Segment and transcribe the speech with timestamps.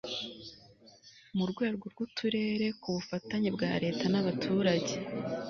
[1.37, 4.93] mu rwego rw'uturere ku bufatanye bwa leta n'abaturage